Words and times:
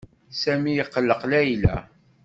Sami 0.41 0.71
iqelleq 0.83 1.21
Layla. 1.31 1.77